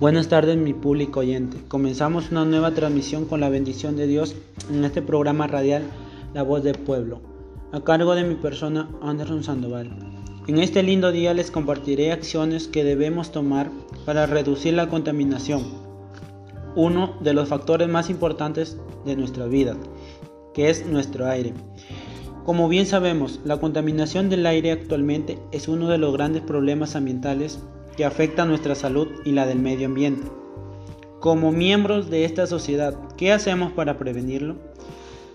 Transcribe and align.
Buenas 0.00 0.28
tardes 0.28 0.56
mi 0.56 0.72
público 0.72 1.20
oyente. 1.20 1.58
Comenzamos 1.68 2.30
una 2.30 2.46
nueva 2.46 2.70
transmisión 2.70 3.26
con 3.26 3.40
la 3.40 3.50
bendición 3.50 3.96
de 3.96 4.06
Dios 4.06 4.34
en 4.70 4.82
este 4.82 5.02
programa 5.02 5.46
radial 5.46 5.82
La 6.32 6.42
Voz 6.42 6.62
del 6.62 6.78
Pueblo, 6.78 7.20
a 7.70 7.82
cargo 7.82 8.14
de 8.14 8.24
mi 8.24 8.34
persona 8.34 8.88
Anderson 9.02 9.44
Sandoval. 9.44 9.90
En 10.46 10.58
este 10.58 10.82
lindo 10.82 11.12
día 11.12 11.34
les 11.34 11.50
compartiré 11.50 12.12
acciones 12.12 12.66
que 12.66 12.82
debemos 12.82 13.30
tomar 13.30 13.70
para 14.06 14.24
reducir 14.24 14.72
la 14.72 14.88
contaminación, 14.88 15.66
uno 16.74 17.18
de 17.20 17.34
los 17.34 17.50
factores 17.50 17.86
más 17.86 18.08
importantes 18.08 18.78
de 19.04 19.16
nuestra 19.16 19.48
vida, 19.48 19.76
que 20.54 20.70
es 20.70 20.86
nuestro 20.86 21.26
aire. 21.28 21.52
Como 22.46 22.70
bien 22.70 22.86
sabemos, 22.86 23.40
la 23.44 23.58
contaminación 23.58 24.30
del 24.30 24.46
aire 24.46 24.72
actualmente 24.72 25.38
es 25.52 25.68
uno 25.68 25.90
de 25.90 25.98
los 25.98 26.14
grandes 26.14 26.40
problemas 26.40 26.96
ambientales 26.96 27.60
que 27.96 28.04
afecta 28.04 28.44
nuestra 28.44 28.74
salud 28.74 29.08
y 29.24 29.32
la 29.32 29.46
del 29.46 29.58
medio 29.58 29.86
ambiente. 29.86 30.28
Como 31.20 31.52
miembros 31.52 32.08
de 32.08 32.24
esta 32.24 32.46
sociedad, 32.46 32.96
¿qué 33.16 33.32
hacemos 33.32 33.72
para 33.72 33.98
prevenirlo? 33.98 34.56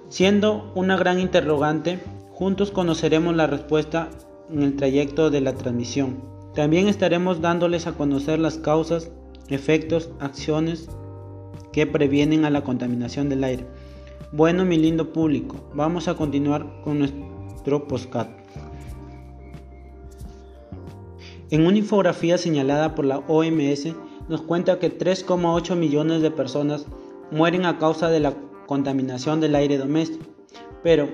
Siendo 0.10 0.72
una 0.76 0.98
gran 0.98 1.20
interrogante, 1.20 2.00
juntos 2.32 2.72
conoceremos 2.72 3.36
la 3.36 3.48
respuesta 3.48 4.10
en 4.50 4.64
el 4.64 4.76
trayecto 4.76 5.30
de 5.30 5.42
la 5.42 5.54
transmisión. 5.54 6.24
También 6.54 6.88
estaremos 6.88 7.42
dándoles 7.42 7.86
a 7.86 7.94
conocer 7.94 8.40
las 8.40 8.58
causas, 8.58 9.12
efectos, 9.50 10.10
acciones 10.20 10.90
que 11.72 11.86
previenen 11.86 12.46
a 12.46 12.50
la 12.50 12.64
contaminación 12.64 13.30
del 13.30 13.44
aire. 13.44 13.66
Bueno, 14.32 14.66
mi 14.66 14.78
lindo 14.78 15.12
público, 15.12 15.70
vamos 15.74 16.08
a 16.08 16.16
continuar 16.16 16.82
con 16.84 17.00
nuestro 17.00 17.88
postcat. 17.88 18.45
En 21.52 21.68
una 21.68 21.78
infografía 21.78 22.40
señalada 22.40 22.96
por 22.96 23.06
la 23.06 23.20
OMS 23.20 23.94
nos 24.28 24.42
cuenta 24.42 24.80
que 24.80 24.98
3,8 24.98 25.76
millones 25.76 26.24
de 26.24 26.32
personas 26.32 26.88
mueren 27.30 27.66
a 27.66 27.78
causa 27.78 28.10
de 28.10 28.20
la 28.20 28.34
contaminación 28.66 29.42
del 29.42 29.54
aire 29.54 29.78
doméstico. 29.78 30.26
Pero, 30.82 31.08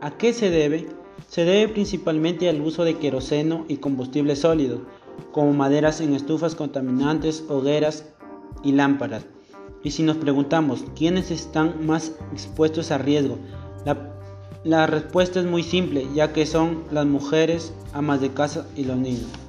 ¿a 0.00 0.16
qué 0.16 0.32
se 0.32 0.48
debe? 0.48 0.86
Se 1.28 1.44
debe 1.44 1.72
principalmente 1.72 2.48
al 2.48 2.62
uso 2.62 2.84
de 2.84 2.96
queroseno 2.96 3.66
y 3.68 3.76
combustibles 3.76 4.40
sólidos, 4.40 4.80
como 5.30 5.52
maderas 5.52 6.00
en 6.00 6.14
estufas 6.14 6.54
contaminantes, 6.54 7.44
hogueras 7.48 8.06
y 8.62 8.72
lámparas. 8.72 9.26
Y 9.82 9.90
si 9.90 10.02
nos 10.02 10.16
preguntamos 10.16 10.84
quiénes 10.96 11.30
están 11.30 11.86
más 11.86 12.12
expuestos 12.32 12.90
a 12.90 12.98
riesgo, 12.98 13.36
la, 13.84 14.14
la 14.64 14.86
respuesta 14.86 15.38
es 15.38 15.46
muy 15.46 15.62
simple, 15.62 16.06
ya 16.14 16.32
que 16.32 16.46
son 16.46 16.84
las 16.90 17.04
mujeres, 17.04 17.74
amas 17.92 18.22
de 18.22 18.30
casa 18.30 18.66
y 18.74 18.84
los 18.84 18.96
niños. 18.96 19.45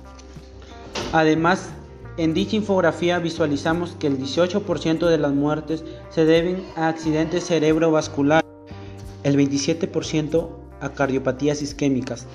Además, 1.14 1.70
en 2.18 2.34
dicha 2.34 2.56
infografía 2.56 3.20
visualizamos 3.20 3.92
que 3.98 4.08
el 4.08 4.20
18% 4.20 5.08
de 5.08 5.18
las 5.18 5.32
muertes 5.32 5.86
se 6.10 6.26
deben 6.26 6.64
a 6.76 6.90
accidentes 6.90 7.46
cerebrovasculares, 7.46 8.50
el 9.24 9.38
27% 9.38 10.50
a 10.82 10.90
cardiopatías 10.90 11.62
isquémicas, 11.62 12.28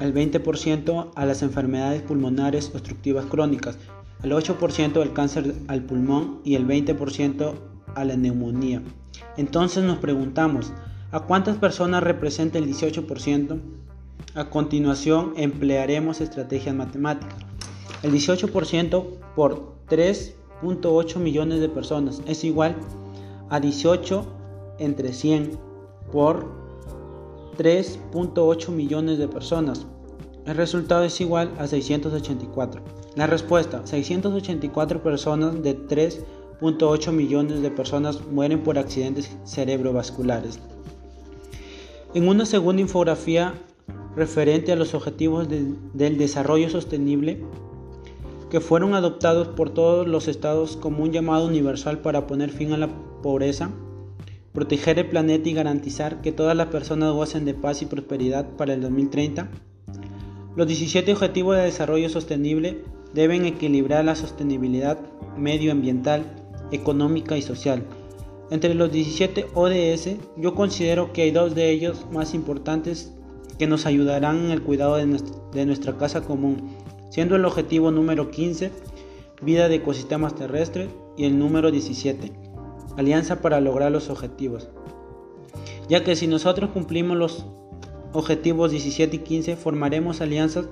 el 0.00 0.14
20% 0.14 1.10
a 1.14 1.26
las 1.26 1.42
enfermedades 1.42 2.02
pulmonares 2.02 2.70
obstructivas 2.74 3.26
crónicas, 3.26 3.76
el 4.22 4.32
8% 4.32 5.02
al 5.02 5.12
cáncer 5.12 5.54
al 5.68 5.82
pulmón 5.82 6.40
y 6.44 6.54
el 6.54 6.66
20% 6.66 7.54
a 7.94 8.04
la 8.04 8.16
neumonía. 8.16 8.82
Entonces 9.36 9.84
nos 9.84 9.98
preguntamos, 9.98 10.72
¿a 11.12 11.20
cuántas 11.20 11.56
personas 11.58 12.02
representa 12.02 12.58
el 12.58 12.66
18%? 12.72 13.60
A 14.34 14.50
continuación 14.50 15.34
emplearemos 15.36 16.20
estrategias 16.20 16.74
matemáticas. 16.74 17.53
El 18.02 18.12
18% 18.12 19.04
por 19.34 19.74
3.8 19.88 21.16
millones 21.16 21.60
de 21.60 21.68
personas 21.68 22.20
es 22.26 22.44
igual 22.44 22.76
a 23.50 23.60
18 23.60 24.26
entre 24.78 25.12
100 25.12 25.58
por 26.12 26.46
3.8 27.56 28.68
millones 28.70 29.18
de 29.18 29.28
personas. 29.28 29.86
El 30.46 30.56
resultado 30.56 31.04
es 31.04 31.20
igual 31.20 31.52
a 31.58 31.66
684. 31.66 32.82
La 33.16 33.26
respuesta, 33.26 33.86
684 33.86 35.02
personas 35.02 35.62
de 35.62 35.78
3.8 35.78 37.12
millones 37.12 37.62
de 37.62 37.70
personas 37.70 38.20
mueren 38.26 38.62
por 38.62 38.78
accidentes 38.78 39.30
cerebrovasculares. 39.44 40.58
En 42.12 42.28
una 42.28 42.44
segunda 42.44 42.82
infografía 42.82 43.54
referente 44.14 44.72
a 44.72 44.76
los 44.76 44.94
objetivos 44.94 45.48
del 45.48 46.18
desarrollo 46.18 46.68
sostenible, 46.68 47.42
que 48.50 48.60
fueron 48.60 48.94
adoptados 48.94 49.48
por 49.48 49.70
todos 49.70 50.06
los 50.06 50.28
estados 50.28 50.76
como 50.76 51.02
un 51.02 51.12
llamado 51.12 51.46
universal 51.46 51.98
para 51.98 52.26
poner 52.26 52.50
fin 52.50 52.72
a 52.72 52.78
la 52.78 52.88
pobreza, 53.22 53.70
proteger 54.52 54.98
el 54.98 55.08
planeta 55.08 55.48
y 55.48 55.54
garantizar 55.54 56.20
que 56.20 56.32
todas 56.32 56.56
las 56.56 56.68
personas 56.68 57.12
gocen 57.12 57.44
de 57.44 57.54
paz 57.54 57.82
y 57.82 57.86
prosperidad 57.86 58.48
para 58.56 58.74
el 58.74 58.80
2030. 58.80 59.48
Los 60.56 60.66
17 60.68 61.12
Objetivos 61.12 61.56
de 61.56 61.62
Desarrollo 61.62 62.08
Sostenible 62.08 62.84
deben 63.12 63.44
equilibrar 63.44 64.04
la 64.04 64.14
sostenibilidad 64.14 64.98
medioambiental, 65.36 66.24
económica 66.70 67.36
y 67.36 67.42
social. 67.42 67.84
Entre 68.50 68.74
los 68.74 68.92
17 68.92 69.46
ODS, 69.54 70.16
yo 70.36 70.54
considero 70.54 71.12
que 71.12 71.22
hay 71.22 71.30
dos 71.30 71.54
de 71.54 71.70
ellos 71.70 72.06
más 72.12 72.34
importantes 72.34 73.12
que 73.58 73.66
nos 73.66 73.86
ayudarán 73.86 74.44
en 74.44 74.50
el 74.50 74.62
cuidado 74.62 74.96
de 74.96 75.66
nuestra, 75.66 75.96
casa 75.96 76.22
común 76.22 76.68
siendo 77.14 77.36
el 77.36 77.44
objetivo 77.44 77.92
número 77.92 78.32
15 78.32 78.72
vida 79.40 79.68
de 79.68 79.76
ecosistemas 79.76 80.34
terrestres 80.34 80.88
y 81.16 81.26
el 81.26 81.38
número 81.38 81.70
17 81.70 82.32
alianza 82.96 83.40
para 83.40 83.60
lograr 83.60 83.92
los 83.92 84.10
objetivos. 84.10 84.68
Ya 85.88 86.02
que 86.02 86.16
si 86.16 86.26
nosotros 86.26 86.70
cumplimos 86.70 87.16
los 87.16 87.46
objetivos 88.12 88.72
17 88.72 89.14
y 89.14 89.18
15 89.20 89.54
formaremos 89.54 90.22
alianzas 90.22 90.66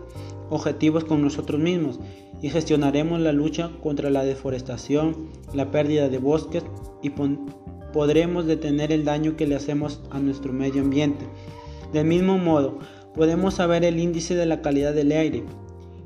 objetivos 0.50 1.04
con 1.04 1.22
nosotros 1.22 1.60
mismos 1.60 2.00
y 2.40 2.50
gestionaremos 2.50 3.20
la 3.20 3.30
lucha 3.30 3.70
contra 3.80 4.10
la 4.10 4.24
deforestación, 4.24 5.28
la 5.54 5.70
pérdida 5.70 6.08
de 6.08 6.18
bosques 6.18 6.64
y 7.02 7.12
podremos 7.92 8.46
detener 8.46 8.90
el 8.90 9.04
daño 9.04 9.36
que 9.36 9.46
le 9.46 9.54
hacemos 9.54 10.00
a 10.10 10.18
nuestro 10.18 10.52
medio 10.52 10.82
ambiente. 10.82 11.24
Del 11.92 12.06
mismo 12.06 12.36
modo, 12.36 12.80
podemos 13.14 13.54
saber 13.54 13.84
el 13.84 14.00
índice 14.00 14.34
de 14.34 14.46
la 14.46 14.60
calidad 14.60 14.92
del 14.92 15.12
aire, 15.12 15.44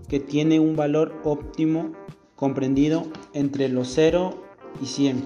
que 0.09 0.21
tiene 0.21 0.61
un 0.61 0.77
valor 0.77 1.15
óptimo 1.25 1.93
comprendido 2.34 3.05
entre 3.33 3.69
los 3.69 3.89
0 3.89 4.34
y 4.81 4.87
100, 4.87 5.25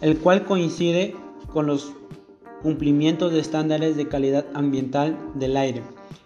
el 0.00 0.18
cual 0.18 0.44
coincide 0.44 1.16
con 1.52 1.66
los 1.66 1.92
cumplimientos 2.62 3.32
de 3.32 3.40
estándares 3.40 3.96
de 3.96 4.08
calidad 4.08 4.46
ambiental 4.54 5.18
del 5.34 5.56
aire. 5.56 5.82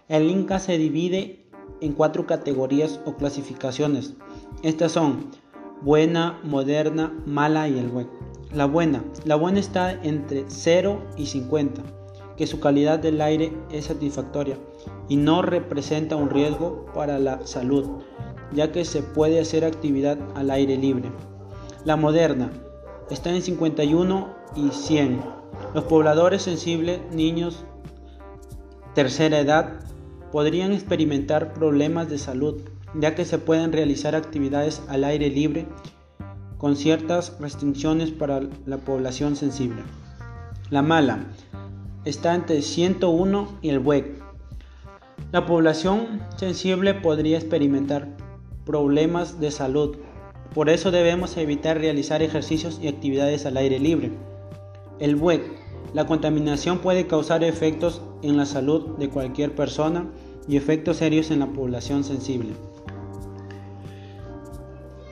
El 0.09 0.31
INCA 0.31 0.59
se 0.59 0.79
divide 0.79 1.47
en 1.81 1.93
cuatro 1.93 2.27
categorías 2.27 3.01
o 3.07 3.17
clasificaciones. 3.17 4.15
Estas 4.63 4.93
son 4.93 5.31
buena, 5.83 6.41
moderna, 6.45 7.13
mala 7.27 7.69
y 7.69 7.79
el 7.79 7.89
buen. 7.89 8.09
La 8.53 8.67
buena. 8.67 9.05
La 9.25 9.37
buena 9.37 9.59
está 9.59 9.93
entre 10.03 10.45
0 10.49 11.03
y 11.17 11.27
50 11.27 11.96
que 12.37 12.47
su 12.47 12.61
calidad 12.61 12.99
del 12.99 13.21
aire 13.21 13.53
es 13.71 13.87
satisfactoria 13.87 14.57
y 15.09 15.17
no 15.17 15.43
representa 15.43 16.17
un 16.17 16.31
riesgo 16.31 16.87
para 16.95 17.19
la 17.19 17.47
salud, 17.47 18.03
ya 18.53 18.73
que 18.73 18.85
se 18.85 19.03
puede 19.03 19.41
hacer 19.41 19.65
actividad 19.65 20.19
al 20.35 20.51
aire 20.51 20.77
libre. 20.77 21.11
La 21.85 21.97
moderna 21.97 22.51
está 23.11 23.31
en 23.31 23.43
51 23.43 24.29
y 24.57 24.71
100. 24.71 25.21
Los 25.75 25.85
pobladores 25.85 26.43
sensibles, 26.43 27.01
niños, 27.13 27.65
tercera 28.95 29.39
edad, 29.39 29.81
podrían 30.33 30.73
experimentar 30.73 31.55
problemas 31.55 32.09
de 32.11 32.19
salud, 32.19 32.61
ya 32.95 33.15
que 33.15 33.25
se 33.25 33.39
pueden 33.39 33.73
realizar 33.73 34.15
actividades 34.15 34.83
al 34.89 35.05
aire 35.05 35.31
libre 35.31 35.67
con 36.59 36.77
ciertas 36.77 37.37
restricciones 37.39 38.11
para 38.11 38.41
la 38.65 38.79
población 38.79 39.37
sensible. 39.37 39.83
La 40.71 40.83
mala 40.83 41.27
está 42.07 42.35
entre 42.35 42.63
101 42.63 43.59
y 43.61 43.69
el 43.69 43.81
WEC. 43.81 44.23
La 45.33 45.45
población 45.45 46.23
sensible 46.37 46.95
podría 46.95 47.37
experimentar 47.37 48.09
problemas 48.65 49.41
de 49.41 49.51
salud, 49.51 49.97
por 50.55 50.71
eso 50.71 50.91
debemos 50.91 51.37
evitar 51.37 51.79
realizar 51.79 52.23
ejercicios 52.23 52.79
y 52.81 52.89
actividades 52.89 53.45
al 53.45 53.59
aire 53.59 53.79
libre. 53.79 54.13
El 54.99 55.17
WEC. 55.17 55.43
La 55.93 56.07
contaminación 56.07 56.79
puede 56.79 57.07
causar 57.07 57.45
efectos 57.45 58.03
en 58.23 58.37
la 58.37 58.47
salud 58.47 58.97
de 58.99 59.09
cualquier 59.09 59.55
persona 59.55 60.07
y 60.49 60.57
efectos 60.57 60.99
serios 60.99 61.31
en 61.31 61.41
la 61.41 61.47
población 61.47 62.05
sensible. 62.05 62.55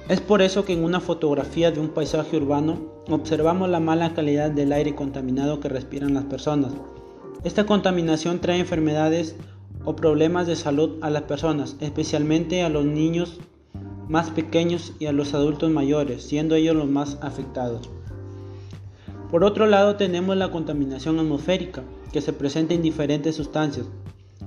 Es 0.06 0.20
por 0.20 0.42
eso 0.42 0.66
que 0.66 0.74
en 0.74 0.84
una 0.84 1.00
fotografía 1.00 1.70
de 1.70 1.80
un 1.80 1.88
paisaje 1.88 2.36
urbano 2.36 2.92
observamos 3.08 3.70
la 3.70 3.80
mala 3.80 4.12
calidad 4.12 4.50
del 4.50 4.74
aire 4.74 4.94
contaminado 4.94 5.60
que 5.60 5.70
respiran 5.70 6.12
las 6.12 6.24
personas. 6.24 6.74
Esta 7.42 7.64
contaminación 7.64 8.38
trae 8.40 8.58
enfermedades 8.58 9.34
o 9.86 9.96
problemas 9.96 10.46
de 10.46 10.56
salud 10.56 10.98
a 11.00 11.08
las 11.08 11.22
personas, 11.22 11.76
especialmente 11.80 12.62
a 12.62 12.68
los 12.68 12.84
niños 12.84 13.38
más 14.06 14.28
pequeños 14.28 14.92
y 14.98 15.06
a 15.06 15.12
los 15.12 15.32
adultos 15.32 15.70
mayores, 15.70 16.22
siendo 16.22 16.54
ellos 16.54 16.76
los 16.76 16.88
más 16.88 17.16
afectados. 17.22 17.88
Por 19.30 19.42
otro 19.42 19.66
lado 19.66 19.96
tenemos 19.96 20.36
la 20.36 20.50
contaminación 20.50 21.18
atmosférica, 21.18 21.82
que 22.12 22.20
se 22.20 22.34
presenta 22.34 22.74
en 22.74 22.82
diferentes 22.82 23.36
sustancias 23.36 23.86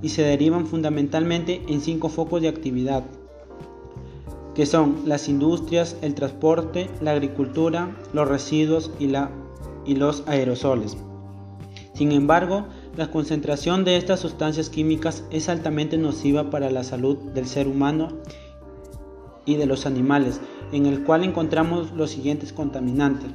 y 0.02 0.10
se 0.10 0.22
derivan 0.22 0.68
fundamentalmente 0.68 1.62
en 1.66 1.80
cinco 1.80 2.08
focos 2.08 2.42
de 2.42 2.48
actividad, 2.48 3.02
que 4.58 4.66
son 4.66 5.02
las 5.06 5.28
industrias, 5.28 5.96
el 6.02 6.16
transporte, 6.16 6.90
la 7.00 7.12
agricultura, 7.12 7.96
los 8.12 8.26
residuos 8.26 8.90
y, 8.98 9.06
la, 9.06 9.30
y 9.86 9.94
los 9.94 10.24
aerosoles. 10.26 10.96
Sin 11.94 12.10
embargo, 12.10 12.66
la 12.96 13.08
concentración 13.08 13.84
de 13.84 13.96
estas 13.96 14.18
sustancias 14.18 14.68
químicas 14.68 15.22
es 15.30 15.48
altamente 15.48 15.96
nociva 15.96 16.50
para 16.50 16.72
la 16.72 16.82
salud 16.82 17.18
del 17.34 17.46
ser 17.46 17.68
humano 17.68 18.08
y 19.46 19.54
de 19.54 19.66
los 19.66 19.86
animales, 19.86 20.40
en 20.72 20.86
el 20.86 21.04
cual 21.04 21.22
encontramos 21.22 21.92
los 21.92 22.10
siguientes 22.10 22.52
contaminantes. 22.52 23.30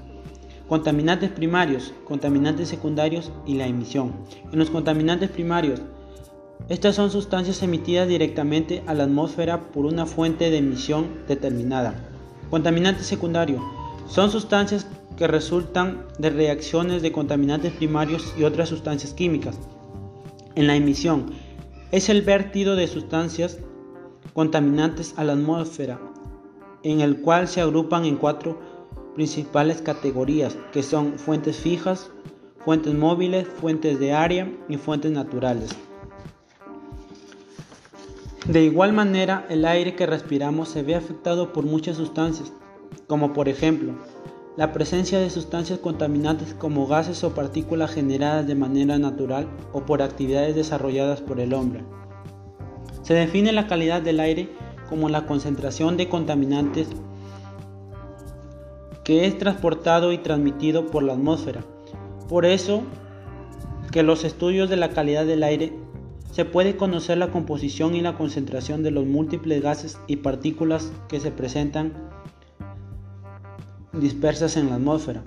Contaminantes 0.67 1.31
primarios, 1.31 1.93
contaminantes 2.03 2.67
secundarios 2.67 3.31
y 3.45 3.53
la 3.53 3.67
emisión. 3.67 4.11
En 4.51 4.59
los 4.59 4.69
contaminantes 4.69 5.29
primarios, 5.29 5.81
estas 6.69 6.95
son 6.95 7.11
sustancias 7.11 7.61
emitidas 7.61 8.07
directamente 8.07 8.83
a 8.87 8.93
la 8.93 9.03
atmósfera 9.03 9.71
por 9.71 9.85
una 9.85 10.05
fuente 10.05 10.49
de 10.49 10.59
emisión 10.59 11.07
determinada. 11.27 11.93
Contaminantes 12.49 13.05
secundarios 13.05 13.61
son 14.07 14.31
sustancias 14.31 14.87
que 15.17 15.27
resultan 15.27 16.05
de 16.19 16.29
reacciones 16.29 17.01
de 17.01 17.11
contaminantes 17.11 17.73
primarios 17.73 18.33
y 18.37 18.43
otras 18.43 18.69
sustancias 18.69 19.13
químicas. 19.13 19.59
En 20.55 20.67
la 20.67 20.75
emisión 20.75 21.31
es 21.91 22.09
el 22.09 22.21
vertido 22.21 22.75
de 22.75 22.87
sustancias 22.87 23.59
contaminantes 24.33 25.13
a 25.17 25.23
la 25.23 25.33
atmósfera, 25.33 25.99
en 26.83 27.01
el 27.01 27.21
cual 27.21 27.47
se 27.47 27.61
agrupan 27.61 28.05
en 28.05 28.15
cuatro 28.15 28.59
principales 29.15 29.81
categorías, 29.81 30.57
que 30.71 30.81
son 30.81 31.19
fuentes 31.19 31.57
fijas, 31.57 32.09
fuentes 32.59 32.93
móviles, 32.95 33.47
fuentes 33.47 33.99
de 33.99 34.13
área 34.13 34.51
y 34.69 34.77
fuentes 34.77 35.11
naturales. 35.11 35.75
De 38.47 38.61
igual 38.61 38.91
manera, 38.91 39.45
el 39.49 39.63
aire 39.63 39.95
que 39.95 40.05
respiramos 40.05 40.67
se 40.67 40.83
ve 40.83 40.95
afectado 40.95 41.53
por 41.53 41.63
muchas 41.63 41.95
sustancias, 41.95 42.51
como 43.07 43.31
por 43.31 43.47
ejemplo, 43.47 43.93
la 44.57 44.73
presencia 44.73 45.17
de 45.17 45.29
sustancias 45.29 45.79
contaminantes 45.79 46.53
como 46.53 46.85
gases 46.85 47.23
o 47.23 47.33
partículas 47.33 47.91
generadas 47.91 48.45
de 48.45 48.55
manera 48.55 48.97
natural 48.97 49.47
o 49.71 49.85
por 49.85 50.01
actividades 50.01 50.55
desarrolladas 50.55 51.21
por 51.21 51.39
el 51.39 51.53
hombre. 51.53 51.85
Se 53.01 53.13
define 53.13 53.53
la 53.53 53.65
calidad 53.65 54.01
del 54.01 54.19
aire 54.19 54.49
como 54.89 55.07
la 55.07 55.25
concentración 55.25 55.95
de 55.95 56.09
contaminantes 56.09 56.89
que 59.05 59.25
es 59.25 59.37
transportado 59.37 60.11
y 60.11 60.17
transmitido 60.17 60.87
por 60.87 61.03
la 61.03 61.13
atmósfera. 61.13 61.63
Por 62.27 62.45
eso 62.45 62.83
que 63.91 64.03
los 64.03 64.25
estudios 64.25 64.69
de 64.69 64.77
la 64.77 64.89
calidad 64.89 65.25
del 65.25 65.43
aire 65.43 65.73
se 66.33 66.45
puede 66.45 66.75
conocer 66.75 67.19
la 67.19 67.29
composición 67.29 67.93
y 67.93 68.01
la 68.01 68.17
concentración 68.17 68.81
de 68.81 68.89
los 68.89 69.05
múltiples 69.05 69.61
gases 69.61 69.99
y 70.07 70.15
partículas 70.15 70.91
que 71.07 71.19
se 71.19 71.29
presentan 71.29 71.93
dispersas 73.93 74.57
en 74.57 74.69
la 74.69 74.75
atmósfera. 74.75 75.23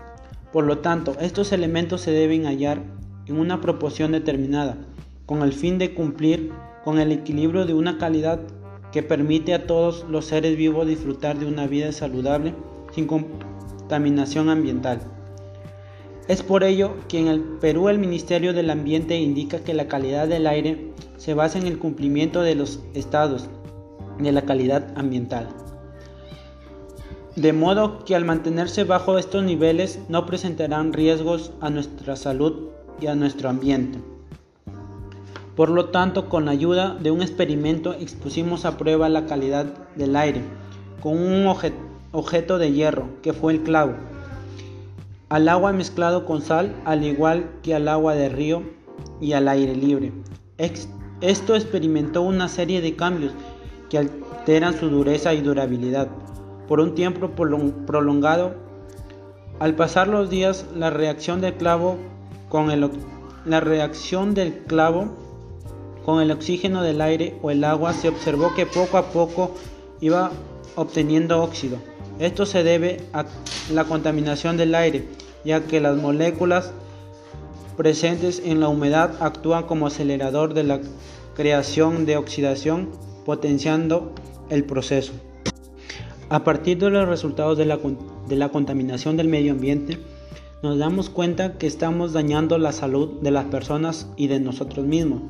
Por 0.53 0.65
lo 0.65 0.79
tanto, 0.79 1.17
estos 1.21 1.53
elementos 1.53 2.01
se 2.01 2.11
deben 2.11 2.45
hallar 2.45 2.83
en 3.27 3.39
una 3.39 3.61
proporción 3.61 4.11
determinada, 4.11 4.79
con 5.27 5.43
el 5.43 5.53
fin 5.53 5.79
de 5.79 5.95
cumplir 5.95 6.51
con 6.83 6.99
el 6.99 7.13
equilibrio 7.13 7.67
de 7.67 7.75
una 7.75 7.99
calidad 7.99 8.41
que 8.91 9.05
permite 9.05 9.55
a 9.55 9.65
todos 9.65 10.05
los 10.11 10.25
seres 10.25 10.57
vivos 10.57 10.89
disfrutar 10.89 11.39
de 11.39 11.47
una 11.47 11.69
vida 11.69 11.93
saludable 11.93 12.53
sin 12.93 13.07
contaminación 13.07 14.49
ambiental. 14.49 14.99
Es 16.27 16.43
por 16.43 16.65
ello 16.65 16.97
que 17.07 17.21
en 17.21 17.29
el 17.29 17.41
Perú 17.41 17.89
el 17.89 18.01
Ministerio 18.01 18.53
del 18.53 18.71
Ambiente 18.71 19.17
indica 19.17 19.61
que 19.61 19.75
la 19.75 19.87
calidad 19.87 20.27
del 20.27 20.49
aire 20.49 20.96
se 21.17 21.35
basa 21.35 21.59
en 21.59 21.67
el 21.67 21.79
cumplimiento 21.79 22.43
de 22.43 22.55
los 22.55 22.81
estados 22.95 23.49
de 24.19 24.33
la 24.33 24.43
calidad 24.43 24.93
ambiental. 24.97 25.49
De 27.37 27.53
modo 27.53 28.05
que 28.05 28.17
al 28.17 28.25
mantenerse 28.25 28.85
bajo 28.85 29.19
estos 29.19 29.45
niveles 29.45 30.01
no 30.09 30.25
presentarán 30.25 30.93
riesgos 30.93 31.53
a 31.61 31.69
nuestra 31.69 32.17
salud 32.17 32.69
y 33.01 33.09
a 33.09 33.15
nuestro 33.15 33.51
ambiente. 33.51 33.99
Por 35.55 35.71
lo 35.71 35.87
tanto, 35.91 36.29
con 36.29 36.47
la 36.47 36.51
ayuda 36.51 36.95
de 36.95 37.11
un 37.11 37.23
experimento 37.23 37.95
expusimos 37.95 38.65
a 38.65 38.77
prueba 38.77 39.09
la 39.09 39.27
calidad 39.27 39.67
del 39.97 40.17
aire 40.17 40.43
con 41.01 41.19
un 41.19 41.47
objeto 42.13 42.59
de 42.59 42.73
hierro, 42.73 43.09
que 43.23 43.33
fue 43.33 43.53
el 43.53 43.63
clavo, 43.63 43.95
al 45.29 45.49
agua 45.49 45.73
mezclado 45.73 46.25
con 46.25 46.41
sal, 46.41 46.75
al 46.85 47.05
igual 47.05 47.51
que 47.63 47.75
al 47.75 47.89
agua 47.89 48.15
de 48.15 48.29
río 48.29 48.63
y 49.21 49.33
al 49.33 49.49
aire 49.49 49.75
libre. 49.75 50.13
Esto 51.21 51.55
experimentó 51.55 52.23
una 52.23 52.49
serie 52.49 52.81
de 52.81 52.95
cambios 52.95 53.33
que 53.89 53.99
alteran 53.99 54.79
su 54.79 54.91
dureza 54.91 55.33
y 55.33 55.41
durabilidad 55.41 56.09
por 56.69 56.81
un 56.81 56.95
tiempo 56.95 57.31
prolongado. 57.31 58.55
Al 59.59 59.75
pasar 59.75 60.09
los 60.09 60.29
días, 60.29 60.67
la 60.75 60.91
reacción 60.91 61.41
del 61.41 61.55
clavo 61.55 61.97
con 62.49 62.71
el, 62.71 62.91
la 63.47 63.61
reacción 63.61 64.35
del 64.35 64.59
clavo 64.65 65.17
con 66.05 66.21
el 66.21 66.31
oxígeno 66.31 66.83
del 66.83 67.01
aire 67.01 67.39
o 67.43 67.51
el 67.51 67.65
agua 67.65 67.93
se 67.93 68.09
observó 68.09 68.55
que 68.55 68.67
poco 68.67 68.99
a 68.99 69.11
poco 69.11 69.55
iba 70.01 70.31
obteniendo 70.75 71.43
óxido. 71.43 71.79
Esto 72.19 72.47
se 72.47 72.63
debe 72.63 73.01
a 73.13 73.25
la 73.73 73.85
contaminación 73.85 74.57
del 74.57 74.75
aire, 74.75 75.09
ya 75.45 75.65
que 75.65 75.81
las 75.81 75.97
moléculas 75.97 76.73
presentes 77.77 78.43
en 78.45 78.61
la 78.61 78.69
humedad 78.69 79.23
actúan 79.23 79.65
como 79.65 79.87
acelerador 79.87 80.55
de 80.55 80.65
la 80.65 80.81
creación 81.35 82.07
de 82.07 82.17
oxidación, 82.17 82.91
potenciando 83.25 84.13
el 84.49 84.65
proceso. 84.65 85.13
A 86.29 86.43
partir 86.43 86.79
de 86.79 86.91
los 86.91 87.07
resultados 87.07 87.59
de 87.59 87.67
la, 87.67 87.79
de 88.29 88.37
la 88.37 88.49
contaminación 88.49 89.17
del 89.17 89.29
medio 89.29 89.53
ambiente, 89.53 89.99
nos 90.63 90.79
damos 90.79 91.11
cuenta 91.11 91.59
que 91.59 91.67
estamos 91.67 92.13
dañando 92.13 92.59
la 92.59 92.73
salud 92.73 93.21
de 93.21 93.31
las 93.31 93.45
personas 93.45 94.09
y 94.17 94.27
de 94.29 94.41
nosotros 94.41 94.87
mismos. 94.87 95.23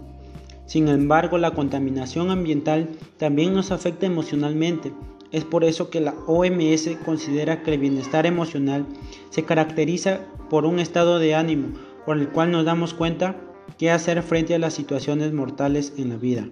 Sin 0.66 0.88
embargo, 0.88 1.38
la 1.38 1.50
contaminación 1.50 2.30
ambiental 2.30 2.88
también 3.18 3.54
nos 3.54 3.72
afecta 3.72 4.06
emocionalmente. 4.06 4.92
Es 5.32 5.44
por 5.44 5.64
eso 5.64 5.90
que 5.90 6.00
la 6.00 6.14
OMS 6.26 6.90
considera 7.04 7.62
que 7.62 7.74
el 7.74 7.80
bienestar 7.80 8.26
emocional 8.26 8.86
se 9.30 9.44
caracteriza 9.44 10.20
por 10.48 10.64
un 10.64 10.78
estado 10.78 11.18
de 11.18 11.34
ánimo 11.34 11.68
por 12.06 12.16
el 12.16 12.30
cual 12.30 12.52
nos 12.52 12.64
damos 12.64 12.94
cuenta 12.94 13.36
qué 13.76 13.90
hacer 13.90 14.22
frente 14.22 14.54
a 14.54 14.58
las 14.58 14.72
situaciones 14.72 15.32
mortales 15.32 15.92
en 15.98 16.08
la 16.08 16.16
vida. 16.16 16.48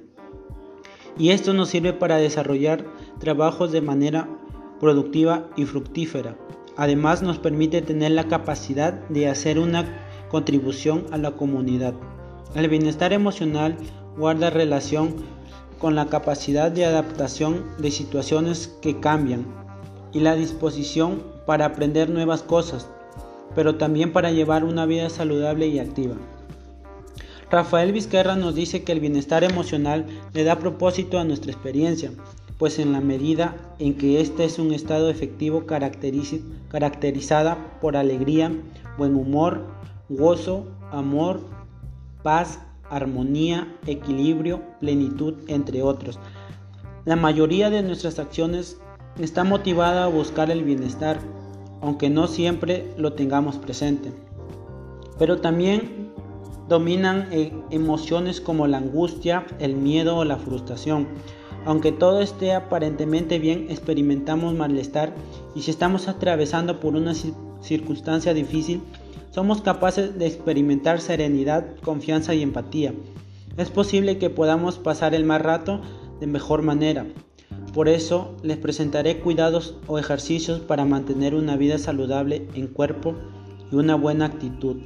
Y 1.17 1.31
esto 1.31 1.55
nos 1.55 1.69
sirve 1.69 1.93
para 1.93 2.17
desarrollar 2.17 2.85
trabajos 3.21 3.71
de 3.71 3.81
manera 3.81 4.29
productiva 4.81 5.49
y 5.57 5.65
fructífera. 5.65 6.37
Además 6.77 7.23
nos 7.23 7.39
permite 7.39 7.83
tener 7.83 8.11
la 8.11 8.25
capacidad 8.25 8.93
de 9.09 9.29
hacer 9.29 9.61
una 9.61 9.85
contribución 10.29 11.07
a 11.13 11.19
la 11.19 11.31
comunidad. 11.31 11.95
El 12.57 12.69
bienestar 12.69 13.13
emocional 13.13 13.77
guarda 14.17 14.51
relación 14.51 15.15
con 15.79 15.95
la 15.95 16.07
capacidad 16.07 16.73
de 16.73 16.85
adaptación 16.85 17.65
de 17.79 17.93
situaciones 17.93 18.77
que 18.83 18.99
cambian 18.99 19.47
y 20.13 20.21
la 20.21 20.35
disposición 20.35 21.23
para 21.47 21.67
aprender 21.67 22.11
nuevas 22.11 22.43
cosas, 22.43 22.89
pero 23.55 23.77
también 23.77 24.13
para 24.13 24.31
llevar 24.31 24.65
una 24.65 24.87
vida 24.87 25.11
saludable 25.11 25.69
y 25.69 25.79
activa. 25.79 26.17
Rafael 27.51 27.93
Vizquerra 27.93 28.37
nos 28.37 28.55
dice 28.55 28.83
que 28.83 28.93
el 28.93 29.01
bienestar 29.01 29.45
emocional 29.45 30.07
le 30.33 30.45
da 30.45 30.59
propósito 30.59 31.19
a 31.19 31.25
nuestra 31.25 31.53
experiencia, 31.53 32.11
pues 32.59 32.79
en 32.79 32.93
la 32.93 33.01
medida 33.01 33.57
en 33.79 33.95
que 33.95 34.21
este 34.21 34.45
es 34.45 34.59
un 34.59 34.73
estado 34.73 35.11
efectivo 35.11 35.67
caracterizada 35.67 37.79
por 37.81 37.97
alegría, 37.97 38.53
buen 38.97 39.17
humor, 39.17 39.67
gozo, 40.09 40.67
amor, 40.91 41.41
paz, 42.23 42.61
armonía, 42.91 43.77
equilibrio, 43.87 44.63
plenitud, 44.81 45.35
entre 45.49 45.83
otros. 45.83 46.19
La 47.05 47.17
mayoría 47.17 47.71
de 47.71 47.83
nuestras 47.83 48.19
acciones 48.19 48.79
está 49.19 49.45
motivada 49.45 50.05
a 50.05 50.09
buscar 50.09 50.51
el 50.51 50.65
bienestar, 50.65 51.19
aunque 51.85 52.09
no 52.09 52.29
siempre 52.29 52.87
lo 52.97 53.13
tengamos 53.13 53.59
presente. 53.59 54.11
Pero 55.19 55.43
también 55.43 56.09
dominan 56.67 57.29
eh, 57.31 57.53
emociones 57.71 58.41
como 58.41 58.67
la 58.67 58.79
angustia, 58.79 59.47
el 59.59 59.77
miedo 59.77 60.17
o 60.17 60.25
la 60.25 60.39
frustración. 60.39 61.07
Aunque 61.67 61.93
todo 61.93 62.23
esté 62.23 62.55
aparentemente 62.55 63.39
bien, 63.39 63.67
experimentamos 63.69 64.55
malestar 64.55 65.15
y 65.55 65.61
si 65.61 65.71
estamos 65.71 66.09
atravesando 66.09 66.81
por 66.81 66.97
una 66.97 67.13
circunstancia 67.61 68.33
difícil, 68.33 68.81
somos 69.31 69.61
capaces 69.61 70.19
de 70.19 70.27
experimentar 70.27 71.03
serenidad, 71.03 71.77
confianza 71.83 72.35
y 72.35 72.43
empatía. 72.43 72.95
Es 73.59 73.69
posible 73.69 74.17
que 74.17 74.31
podamos 74.31 74.79
pasar 74.79 75.15
el 75.15 75.25
más 75.25 75.43
rato 75.43 75.83
de 76.19 76.27
mejor 76.27 76.63
manera. 76.63 77.05
Por 77.75 77.89
eso 77.89 78.37
les 78.45 78.57
presentaré 78.57 79.19
cuidados 79.19 79.75
o 79.89 79.99
ejercicios 79.99 80.61
para 80.61 80.85
mantener 80.85 81.35
una 81.35 81.57
vida 81.57 81.77
saludable 81.77 82.47
en 82.55 82.69
cuerpo 82.69 83.17
y 83.73 83.75
una 83.75 83.97
buena 83.97 84.27
actitud. 84.27 84.77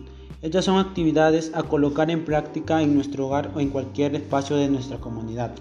Estas 0.41 0.65
son 0.65 0.79
actividades 0.79 1.53
a 1.55 1.65
colocar 1.65 2.11
en 2.11 2.25
práctica 2.25 2.81
en 2.81 2.95
nuestro 2.95 3.27
hogar 3.27 3.51
o 3.55 3.61
en 3.61 3.69
cualquier 3.69 4.15
espacio 4.15 4.57
de 4.57 4.69
nuestra 4.69 4.97
comunidad. 4.97 5.55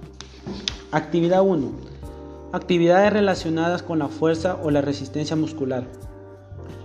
Actividad 0.91 1.45
1. 1.45 1.69
Actividades 2.53 3.11
relacionadas 3.11 3.83
con 3.83 3.99
la 3.99 4.07
fuerza 4.07 4.57
o 4.63 4.71
la 4.71 4.79
resistencia 4.79 5.35
muscular. 5.35 5.85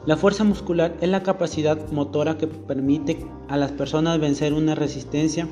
La 0.06 0.16
fuerza 0.16 0.42
muscular 0.42 0.96
es 1.00 1.08
la 1.08 1.22
capacidad 1.22 1.78
motora 1.92 2.36
que 2.36 2.48
permite 2.48 3.24
a 3.48 3.56
las 3.56 3.70
personas 3.70 4.18
vencer 4.18 4.54
una 4.54 4.74
resistencia 4.74 5.46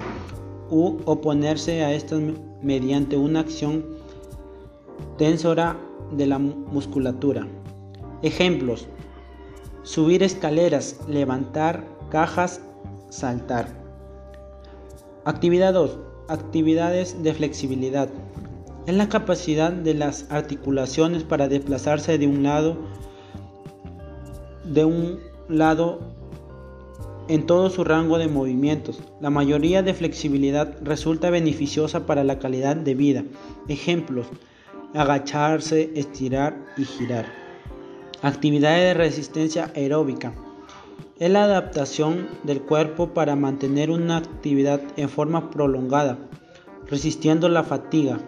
u 0.68 0.97
oponerse 1.04 1.85
a 1.85 1.92
estas 1.92 2.20
mediante 2.61 3.16
una 3.16 3.38
acción 3.38 4.00
tensora 5.21 5.77
de 6.12 6.27
la 6.27 6.39
musculatura. 6.39 7.47
Ejemplos. 8.23 8.89
Subir 9.83 10.23
escaleras, 10.23 10.99
levantar 11.09 11.85
cajas, 12.09 12.62
saltar. 13.11 13.69
Actividad 15.27 15.75
2. 15.75 15.99
Actividades 16.31 17.23
de 17.23 17.35
flexibilidad. 17.35 18.09
Es 18.87 18.95
la 18.95 19.11
capacidad 19.11 19.71
de 19.71 19.93
las 19.93 20.25
articulaciones 20.31 21.23
para 21.23 21.49
desplazarse 21.49 22.17
de 22.17 22.27
un 22.27 22.43
lado 22.43 22.79
de 24.65 24.87
un 24.87 25.21
lado 25.50 25.99
en 27.29 27.45
todo 27.45 27.69
su 27.69 27.85
rango 27.85 28.17
de 28.17 28.29
movimientos. 28.29 29.03
La 29.21 29.29
mayoría 29.29 29.83
de 29.83 29.93
flexibilidad 29.93 30.79
resulta 30.83 31.29
beneficiosa 31.29 32.07
para 32.07 32.25
la 32.25 32.39
calidad 32.39 32.75
de 32.75 32.95
vida. 32.95 33.25
Ejemplos: 33.69 34.27
agacharse, 34.94 35.90
estirar 35.94 36.56
y 36.76 36.85
girar. 36.85 37.26
Actividades 38.23 38.82
de 38.82 38.94
resistencia 38.94 39.73
aeróbica. 39.75 40.32
Es 41.18 41.30
la 41.30 41.44
adaptación 41.44 42.28
del 42.44 42.62
cuerpo 42.62 43.09
para 43.14 43.37
mantener 43.37 43.90
una 43.90 44.18
actividad 44.18 44.80
en 44.97 45.09
forma 45.09 45.50
prolongada, 45.50 46.18
resistiendo 46.87 47.49
la 47.49 47.62
fatiga. 47.62 48.18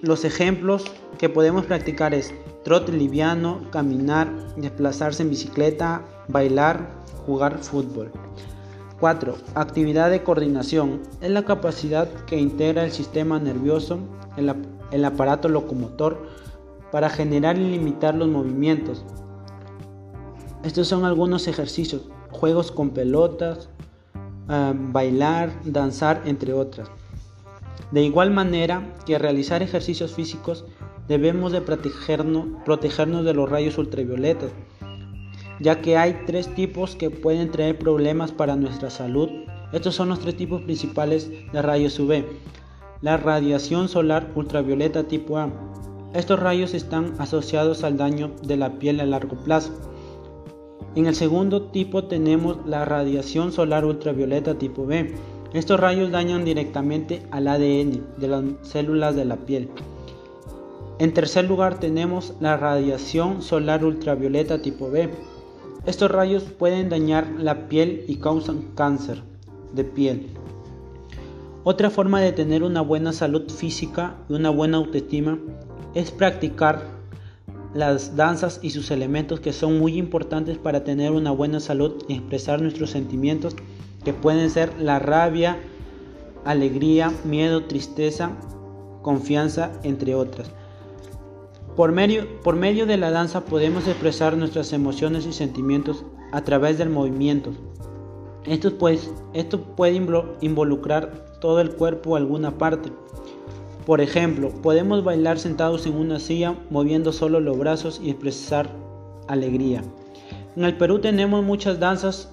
los 0.00 0.24
ejemplos 0.24 0.84
que 1.18 1.28
podemos 1.28 1.64
practicar 1.66 2.12
es 2.12 2.34
trote 2.64 2.90
liviano, 2.90 3.60
caminar, 3.70 4.56
desplazarse 4.56 5.22
en 5.22 5.30
bicicleta, 5.30 6.02
bailar, 6.28 6.90
jugar 7.26 7.58
fútbol. 7.58 8.10
4. 9.04 9.36
Actividad 9.54 10.08
de 10.08 10.22
coordinación. 10.22 11.02
Es 11.20 11.30
la 11.30 11.44
capacidad 11.44 12.08
que 12.24 12.38
integra 12.38 12.86
el 12.86 12.90
sistema 12.90 13.38
nervioso, 13.38 13.98
el, 14.38 14.50
el 14.92 15.04
aparato 15.04 15.50
locomotor, 15.50 16.26
para 16.90 17.10
generar 17.10 17.58
y 17.58 17.68
limitar 17.68 18.14
los 18.14 18.28
movimientos. 18.28 19.04
Estos 20.62 20.88
son 20.88 21.04
algunos 21.04 21.48
ejercicios, 21.48 22.08
juegos 22.30 22.72
con 22.72 22.92
pelotas, 22.92 23.68
ah, 24.48 24.72
bailar, 24.74 25.52
danzar, 25.66 26.22
entre 26.24 26.54
otras. 26.54 26.88
De 27.90 28.02
igual 28.02 28.30
manera 28.30 28.94
que 29.04 29.18
realizar 29.18 29.62
ejercicios 29.62 30.14
físicos 30.14 30.64
debemos 31.08 31.52
de 31.52 31.60
protegernos, 31.60 32.46
protegernos 32.64 33.26
de 33.26 33.34
los 33.34 33.50
rayos 33.50 33.76
ultravioletas, 33.76 34.50
ya 35.64 35.80
que 35.80 35.96
hay 35.96 36.24
tres 36.26 36.54
tipos 36.54 36.94
que 36.94 37.08
pueden 37.08 37.50
traer 37.50 37.78
problemas 37.78 38.32
para 38.32 38.54
nuestra 38.54 38.90
salud. 38.90 39.30
Estos 39.72 39.94
son 39.94 40.10
los 40.10 40.20
tres 40.20 40.36
tipos 40.36 40.60
principales 40.60 41.30
de 41.52 41.62
rayos 41.62 41.98
UV. 41.98 42.22
La 43.00 43.16
radiación 43.16 43.88
solar 43.88 44.30
ultravioleta 44.34 45.04
tipo 45.04 45.38
A. 45.38 45.50
Estos 46.12 46.38
rayos 46.38 46.74
están 46.74 47.14
asociados 47.18 47.82
al 47.82 47.96
daño 47.96 48.32
de 48.42 48.58
la 48.58 48.78
piel 48.78 49.00
a 49.00 49.06
largo 49.06 49.36
plazo. 49.42 49.72
En 50.96 51.06
el 51.06 51.14
segundo 51.14 51.62
tipo 51.62 52.04
tenemos 52.04 52.58
la 52.66 52.84
radiación 52.84 53.50
solar 53.50 53.86
ultravioleta 53.86 54.58
tipo 54.58 54.84
B. 54.84 55.14
Estos 55.54 55.80
rayos 55.80 56.10
dañan 56.10 56.44
directamente 56.44 57.22
al 57.30 57.48
ADN 57.48 58.04
de 58.18 58.28
las 58.28 58.44
células 58.60 59.16
de 59.16 59.24
la 59.24 59.36
piel. 59.36 59.70
En 60.98 61.14
tercer 61.14 61.46
lugar 61.46 61.80
tenemos 61.80 62.34
la 62.38 62.58
radiación 62.58 63.40
solar 63.40 63.82
ultravioleta 63.82 64.60
tipo 64.60 64.90
B. 64.90 65.08
Estos 65.86 66.10
rayos 66.10 66.44
pueden 66.44 66.88
dañar 66.88 67.28
la 67.38 67.68
piel 67.68 68.04
y 68.08 68.16
causan 68.16 68.62
cáncer 68.74 69.22
de 69.74 69.84
piel. 69.84 70.26
Otra 71.62 71.90
forma 71.90 72.20
de 72.20 72.32
tener 72.32 72.62
una 72.62 72.80
buena 72.80 73.12
salud 73.12 73.50
física 73.50 74.16
y 74.28 74.32
una 74.32 74.48
buena 74.48 74.78
autoestima 74.78 75.38
es 75.94 76.10
practicar 76.10 76.82
las 77.74 78.16
danzas 78.16 78.60
y 78.62 78.70
sus 78.70 78.90
elementos 78.90 79.40
que 79.40 79.52
son 79.52 79.78
muy 79.78 79.98
importantes 79.98 80.56
para 80.56 80.84
tener 80.84 81.12
una 81.12 81.32
buena 81.32 81.60
salud 81.60 82.02
y 82.08 82.14
expresar 82.14 82.62
nuestros 82.62 82.90
sentimientos 82.90 83.54
que 84.04 84.14
pueden 84.14 84.48
ser 84.48 84.72
la 84.80 84.98
rabia, 84.98 85.58
alegría, 86.44 87.12
miedo, 87.24 87.64
tristeza, 87.64 88.32
confianza, 89.02 89.72
entre 89.82 90.14
otras. 90.14 90.50
Por 91.76 91.90
medio, 91.90 92.40
por 92.42 92.54
medio 92.54 92.86
de 92.86 92.96
la 92.96 93.10
danza 93.10 93.44
podemos 93.44 93.88
expresar 93.88 94.36
nuestras 94.36 94.72
emociones 94.72 95.26
y 95.26 95.32
sentimientos 95.32 96.04
a 96.30 96.42
través 96.42 96.78
del 96.78 96.88
movimiento. 96.88 97.50
Esto, 98.44 98.78
pues, 98.78 99.10
esto 99.32 99.60
puede 99.60 100.00
involucrar 100.40 101.24
todo 101.40 101.60
el 101.60 101.74
cuerpo 101.74 102.10
o 102.10 102.16
alguna 102.16 102.58
parte. 102.58 102.92
Por 103.86 104.00
ejemplo, 104.00 104.50
podemos 104.62 105.02
bailar 105.02 105.40
sentados 105.40 105.84
en 105.86 105.96
una 105.96 106.20
silla 106.20 106.56
moviendo 106.70 107.12
solo 107.12 107.40
los 107.40 107.58
brazos 107.58 108.00
y 108.00 108.10
expresar 108.10 108.70
alegría. 109.26 109.82
En 110.54 110.62
el 110.62 110.76
Perú 110.76 111.00
tenemos 111.00 111.42
muchas 111.42 111.80
danzas 111.80 112.32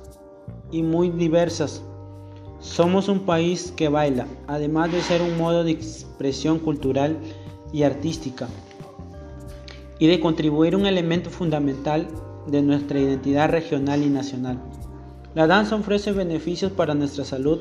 y 0.71 0.83
muy 0.83 1.09
diversas. 1.09 1.81
Somos 2.59 3.09
un 3.09 3.21
país 3.21 3.73
que 3.75 3.89
baila, 3.89 4.27
además 4.45 4.91
de 4.91 5.01
ser 5.01 5.19
un 5.23 5.35
modo 5.39 5.63
de 5.63 5.71
expresión 5.71 6.59
cultural 6.59 7.17
y 7.73 7.81
artística 7.81 8.47
y 10.01 10.07
de 10.07 10.19
contribuir 10.19 10.75
un 10.75 10.87
elemento 10.87 11.29
fundamental 11.29 12.07
de 12.47 12.63
nuestra 12.63 12.99
identidad 12.99 13.49
regional 13.49 14.01
y 14.01 14.09
nacional. 14.09 14.59
La 15.35 15.45
danza 15.45 15.75
ofrece 15.75 16.11
beneficios 16.11 16.71
para 16.71 16.95
nuestra 16.95 17.23
salud 17.23 17.59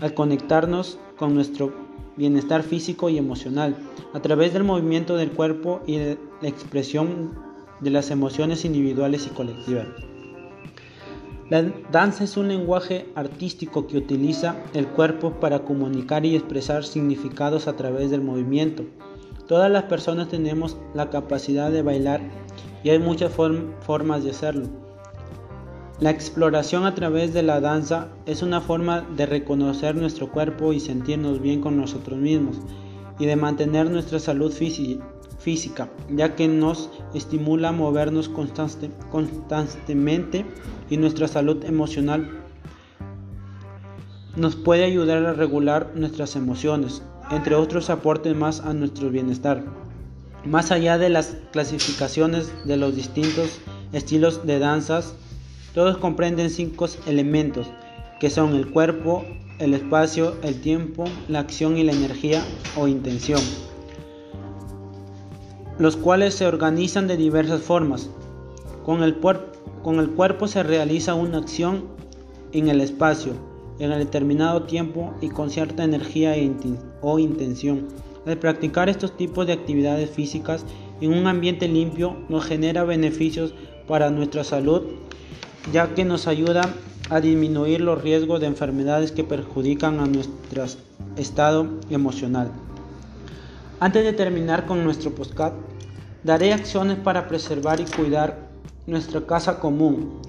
al 0.00 0.12
conectarnos 0.12 0.98
con 1.16 1.32
nuestro 1.32 1.72
bienestar 2.16 2.64
físico 2.64 3.08
y 3.08 3.18
emocional 3.18 3.76
a 4.14 4.20
través 4.20 4.52
del 4.52 4.64
movimiento 4.64 5.16
del 5.16 5.30
cuerpo 5.30 5.80
y 5.86 5.98
de 5.98 6.18
la 6.42 6.48
expresión 6.48 7.38
de 7.78 7.90
las 7.90 8.10
emociones 8.10 8.64
individuales 8.64 9.28
y 9.28 9.34
colectivas. 9.34 9.86
La 11.50 11.62
danza 11.92 12.24
es 12.24 12.36
un 12.36 12.48
lenguaje 12.48 13.06
artístico 13.14 13.86
que 13.86 13.98
utiliza 13.98 14.56
el 14.74 14.88
cuerpo 14.88 15.34
para 15.38 15.60
comunicar 15.60 16.26
y 16.26 16.34
expresar 16.34 16.82
significados 16.82 17.68
a 17.68 17.76
través 17.76 18.10
del 18.10 18.22
movimiento. 18.22 18.82
Todas 19.46 19.70
las 19.70 19.84
personas 19.84 20.28
tenemos 20.28 20.76
la 20.92 21.08
capacidad 21.08 21.70
de 21.70 21.82
bailar 21.82 22.20
y 22.82 22.90
hay 22.90 22.98
muchas 22.98 23.32
formas 23.32 24.24
de 24.24 24.30
hacerlo. 24.30 24.66
La 26.00 26.10
exploración 26.10 26.84
a 26.84 26.94
través 26.94 27.32
de 27.32 27.44
la 27.44 27.60
danza 27.60 28.08
es 28.26 28.42
una 28.42 28.60
forma 28.60 29.06
de 29.16 29.24
reconocer 29.24 29.94
nuestro 29.94 30.32
cuerpo 30.32 30.72
y 30.72 30.80
sentirnos 30.80 31.40
bien 31.40 31.60
con 31.60 31.76
nosotros 31.76 32.18
mismos 32.18 32.56
y 33.18 33.26
de 33.26 33.36
mantener 33.36 33.88
nuestra 33.88 34.18
salud 34.18 34.52
física, 34.52 35.88
ya 36.10 36.34
que 36.34 36.48
nos 36.48 36.90
estimula 37.14 37.68
a 37.68 37.72
movernos 37.72 38.28
constantemente 38.28 40.44
y 40.90 40.96
nuestra 40.96 41.28
salud 41.28 41.64
emocional 41.64 42.42
nos 44.36 44.54
puede 44.54 44.84
ayudar 44.84 45.24
a 45.24 45.32
regular 45.32 45.92
nuestras 45.94 46.36
emociones, 46.36 47.02
entre 47.30 47.54
otros 47.54 47.90
aportes 47.90 48.36
más 48.36 48.60
a 48.60 48.72
nuestro 48.72 49.10
bienestar. 49.10 49.64
Más 50.44 50.70
allá 50.70 50.96
de 50.98 51.08
las 51.08 51.36
clasificaciones 51.52 52.52
de 52.64 52.76
los 52.76 52.94
distintos 52.94 53.60
estilos 53.92 54.46
de 54.46 54.58
danzas, 54.58 55.14
todos 55.74 55.98
comprenden 55.98 56.50
cinco 56.50 56.86
elementos, 57.06 57.66
que 58.20 58.30
son 58.30 58.54
el 58.54 58.70
cuerpo, 58.70 59.24
el 59.58 59.74
espacio, 59.74 60.36
el 60.42 60.60
tiempo, 60.60 61.04
la 61.28 61.40
acción 61.40 61.76
y 61.76 61.82
la 61.82 61.92
energía 61.92 62.42
o 62.76 62.88
intención, 62.88 63.40
los 65.78 65.96
cuales 65.96 66.34
se 66.34 66.46
organizan 66.46 67.08
de 67.08 67.16
diversas 67.16 67.62
formas. 67.62 68.08
Con 68.84 69.02
el, 69.02 69.18
con 69.82 69.98
el 69.98 70.10
cuerpo 70.10 70.46
se 70.46 70.62
realiza 70.62 71.14
una 71.14 71.38
acción 71.38 71.84
en 72.52 72.68
el 72.68 72.80
espacio, 72.80 73.32
en 73.78 73.92
el 73.92 73.98
determinado 73.98 74.62
tiempo 74.62 75.14
y 75.20 75.28
con 75.28 75.50
cierta 75.50 75.84
energía 75.84 76.34
e 76.36 76.42
o 77.06 77.20
intención. 77.20 77.86
Al 78.26 78.36
practicar 78.38 78.88
estos 78.88 79.16
tipos 79.16 79.46
de 79.46 79.52
actividades 79.52 80.10
físicas 80.10 80.64
en 81.00 81.12
un 81.12 81.28
ambiente 81.28 81.68
limpio 81.68 82.16
nos 82.28 82.44
genera 82.44 82.82
beneficios 82.82 83.54
para 83.86 84.10
nuestra 84.10 84.42
salud, 84.42 84.82
ya 85.72 85.94
que 85.94 86.04
nos 86.04 86.26
ayuda 86.26 86.74
a 87.08 87.20
disminuir 87.20 87.80
los 87.80 88.02
riesgos 88.02 88.40
de 88.40 88.46
enfermedades 88.46 89.12
que 89.12 89.22
perjudican 89.22 90.00
a 90.00 90.06
nuestras 90.06 90.78
estado 91.16 91.68
emocional. 91.90 92.50
Antes 93.78 94.02
de 94.02 94.12
terminar 94.12 94.66
con 94.66 94.82
nuestro 94.82 95.14
podcast, 95.14 95.54
daré 96.24 96.52
acciones 96.52 96.98
para 96.98 97.28
preservar 97.28 97.80
y 97.80 97.84
cuidar 97.84 98.48
nuestra 98.88 99.20
casa 99.20 99.60
común. 99.60 100.20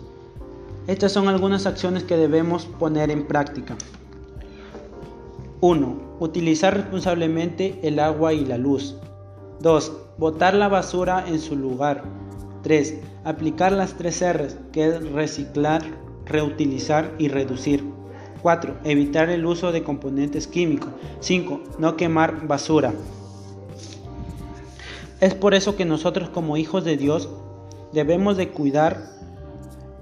Estas 0.86 1.12
son 1.12 1.28
algunas 1.28 1.66
acciones 1.66 2.04
que 2.04 2.18
debemos 2.18 2.66
poner 2.66 3.10
en 3.10 3.26
práctica. 3.26 3.76
1. 5.60 6.18
Utilizar 6.20 6.76
responsablemente 6.76 7.80
el 7.82 8.00
agua 8.00 8.34
y 8.34 8.46
la 8.46 8.58
luz. 8.58 8.96
2. 9.62 9.92
Botar 10.20 10.54
la 10.54 10.68
basura 10.68 11.26
en 11.28 11.40
su 11.40 11.56
lugar. 11.56 12.04
3. 12.62 13.00
Aplicar 13.24 13.72
las 13.72 13.96
tres 13.96 14.22
R's, 14.22 14.58
que 14.72 14.88
es 14.88 15.12
reciclar, 15.12 15.82
reutilizar 16.26 17.12
y 17.18 17.30
reducir. 17.30 17.84
4. 18.44 18.78
Evitar 18.84 19.30
el 19.30 19.46
uso 19.48 19.72
de 19.72 19.84
componentes 19.84 20.48
químicos. 20.48 20.92
5. 21.22 21.62
No 21.80 21.98
quemar 21.98 22.48
basura. 22.48 22.94
Es 25.20 25.34
por 25.34 25.56
eso 25.56 25.76
que 25.76 25.86
nosotros 25.86 26.30
como 26.30 26.58
hijos 26.58 26.84
de 26.86 26.98
Dios 26.98 27.30
debemos 27.94 28.38
de 28.38 28.50
cuidar 28.50 29.10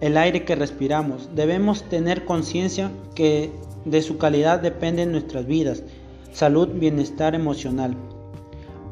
el 0.01 0.17
aire 0.17 0.43
que 0.43 0.55
respiramos. 0.55 1.29
Debemos 1.33 1.83
tener 1.83 2.25
conciencia 2.25 2.91
que 3.15 3.51
de 3.85 4.01
su 4.01 4.17
calidad 4.17 4.59
dependen 4.59 5.11
nuestras 5.11 5.45
vidas, 5.45 5.83
salud, 6.31 6.67
bienestar 6.73 7.35
emocional 7.35 7.95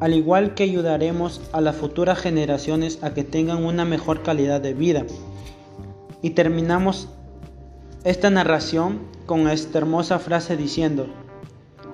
al 0.00 0.12
igual 0.12 0.54
que 0.54 0.64
ayudaremos 0.64 1.40
a 1.52 1.60
las 1.60 1.76
futuras 1.76 2.18
generaciones 2.18 3.02
a 3.02 3.14
que 3.14 3.24
tengan 3.24 3.64
una 3.64 3.84
mejor 3.84 4.22
calidad 4.22 4.60
de 4.60 4.74
vida. 4.74 5.06
Y 6.20 6.30
terminamos 6.30 7.08
esta 8.04 8.28
narración 8.28 9.00
con 9.26 9.48
esta 9.48 9.78
hermosa 9.78 10.18
frase 10.18 10.58
diciendo, 10.58 11.06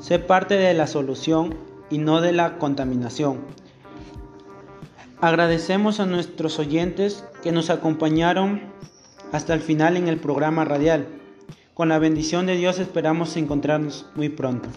sé 0.01 0.19
parte 0.19 0.55
de 0.55 0.75
la 0.75 0.87
solución 0.87 1.57
y 1.91 1.99
no 1.99 2.21
de 2.21 2.33
la 2.33 2.59
contaminación. 2.59 3.39
Agradecemos 5.21 6.01
a 6.01 6.07
nuestros 6.07 6.59
oyentes 6.59 7.25
que 7.43 7.53
nos 7.53 7.69
acompañaron 7.69 8.61
hasta 9.31 9.53
el 9.55 9.61
final 9.61 9.97
en 9.97 10.09
el 10.09 10.17
programa 10.17 10.65
radial. 10.65 11.20
Con 11.81 11.89
la 11.89 11.99
bendición 11.99 12.45
de 12.45 12.57
Dios 12.57 12.79
esperamos 12.79 13.39
encontrarnos 13.39 14.05
muy 14.15 14.29
pronto. 14.29 14.69